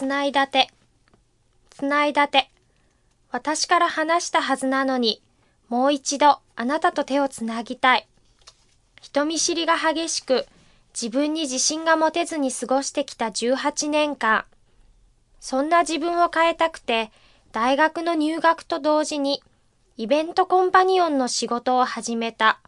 [0.00, 0.70] つないだて。
[1.68, 2.48] つないだて。
[3.30, 5.22] 私から話したはずなのに、
[5.68, 8.08] もう一度あなたと手をつなぎたい。
[9.02, 10.46] 人見知りが激しく、
[10.98, 14.46] 自分に自信が持てずに過ごしてきた18年間。
[15.38, 17.12] そんな自分を変えたくて、
[17.52, 19.42] 大学の入学と同時に、
[19.98, 22.58] イベントコンパニオンの仕事を始めた。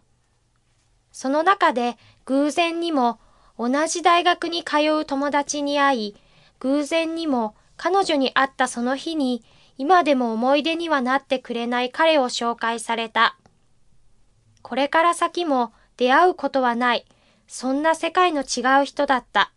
[1.13, 1.97] その中で
[2.27, 3.19] 偶然にも
[3.59, 6.17] 同じ大学に通う友達に会い、
[6.63, 9.43] 偶然にも彼女に会ったその日に
[9.79, 13.37] 今でも思い出にはなってくれない彼を紹介された。
[14.63, 17.05] これから先も出会うことはない、
[17.49, 19.51] そんな世界の違う人だった。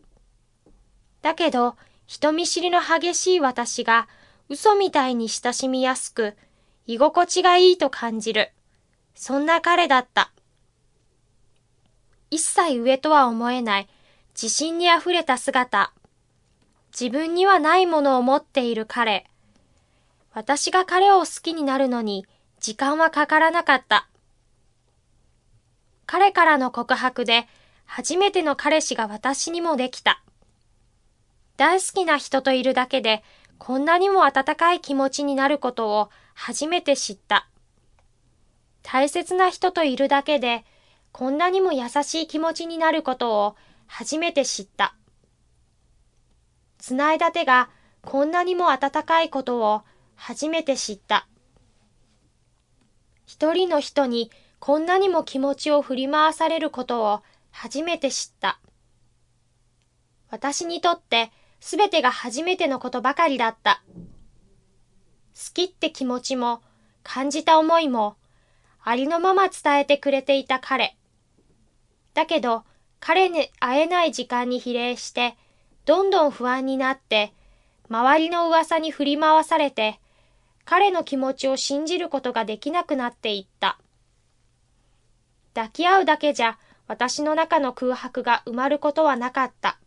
[1.22, 1.76] だけど、
[2.08, 4.08] 人見知りの激しい私が
[4.50, 6.36] 嘘みたいに親しみやすく、
[6.88, 8.52] 居心地がいいと感じる。
[9.14, 10.32] そんな彼だった。
[12.32, 13.88] 一切上とは思えない
[14.34, 15.94] 自信にあふれた姿。
[16.98, 19.26] 自分にはないものを持っている彼。
[20.32, 22.26] 私が彼を好きになるのに
[22.62, 24.08] 時間はかからなかった。
[26.06, 27.48] 彼からの告白で
[27.84, 30.24] 初めての彼氏が私にもできた。
[31.58, 33.24] 大好きな人といるだけで
[33.58, 37.50] こんなにも温かい気持ちになることを初めて知った。
[38.84, 40.64] 大切な人といるだけで
[41.12, 44.96] こんなにも優しい気持ちになることを初めて知った。
[46.86, 47.72] つないだ手が
[48.04, 49.82] こんなにも温かいことを
[50.14, 51.28] 初めて知った。
[53.26, 58.60] 一人の人にこんなにも気持ちを振り回されることを初めて知った。
[60.30, 63.82] 私にとってすべてが初めてのことばかりだった。
[65.34, 66.62] 好きって気持ちも
[67.02, 68.16] 感じた思いも
[68.84, 70.96] ありのまま伝えてくれていた彼。
[72.14, 72.64] だけど、
[73.00, 75.36] 彼に会えない時間に比例して、
[75.86, 77.32] どんどん不安になって、
[77.90, 80.00] 周りの噂に振り回されて、
[80.66, 83.78] 彼の気持ちを信じることができなくなっていった。
[85.54, 86.58] 抱き合うだけじゃ、
[86.88, 89.80] 私の中の空白が埋まることはなかった。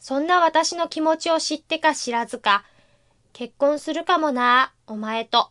[0.00, 2.64] そんな私の気持ちを知ってか知らずか、
[3.32, 5.50] 結婚するかもな、お前と、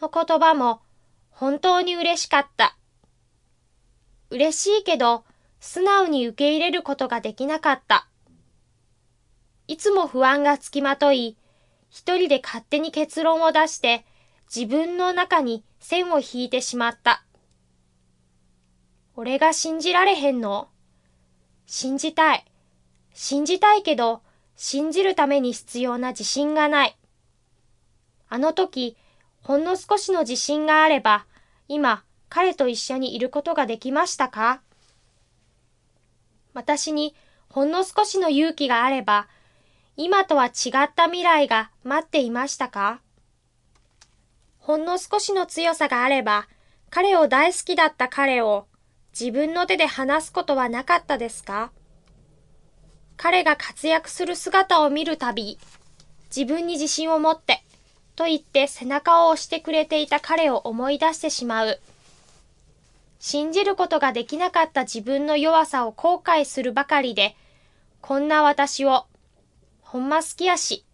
[0.00, 0.82] の言葉も
[1.30, 2.76] 本当に嬉しかった。
[4.30, 5.24] 嬉しいけど、
[5.60, 8.08] 素直に受け入れることができなかった。
[9.66, 11.36] いつも不安がつきまとい、
[11.90, 14.04] 一人で勝手に結論を出して
[14.54, 17.24] 自分の中に線を引いてしまった。
[19.14, 20.68] 俺が信じられへんの？
[21.66, 22.44] 信じたい。
[23.12, 24.22] 信じたいけど、
[24.54, 26.96] 信じるために必要な自信がない。
[28.28, 28.96] あの時、
[29.42, 31.26] ほんの少しの自信があれば、
[31.66, 34.62] 今、彼と一緒にいることができましたか？
[36.54, 37.14] 私に
[37.48, 39.28] ほんの少しの勇気があれば、
[39.96, 43.00] 今とは違った未来が待っていましたか？
[44.58, 46.46] ほんの少しの強さがあれば、
[46.90, 48.66] 彼を大好きだった彼を
[49.18, 51.72] 自分の手で離すことはなかったですか？
[53.16, 55.58] 彼が活躍する姿を見るたび、
[56.34, 57.64] 自分に自信を持って、
[58.14, 61.80] と言って背中を押してくれていた彼を思い出してしまう。
[63.30, 67.36] 信じることができなかった自分の弱さを後悔するばかりで、
[68.00, 69.04] こんな私を、
[69.82, 70.86] ほんま好きやし、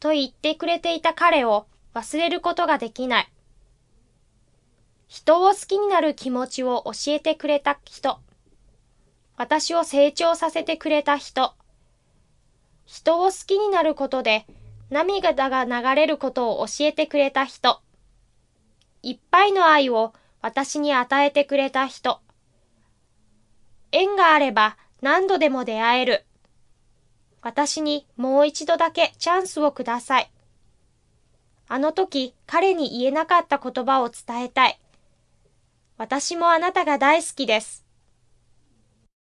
[0.00, 3.32] と言ってくれていた彼を忘れることができない。
[5.06, 8.18] 人を好きになる気持ちを教えてくれた人。
[9.36, 11.54] 私を成長させてくれた人。
[12.86, 14.46] 人を好きになることで
[14.90, 17.80] 涙が流れることを教えてくれた人。
[19.04, 22.20] いっぱいの愛を私に与えてくれた人。
[23.92, 26.26] 縁があれば何度でも出会える。
[27.40, 30.30] 私にもう一度だけチャンスをください。
[31.68, 34.78] あの時彼に言えなかった言葉を伝えたい。
[35.96, 37.86] 私もあなたが大好きです。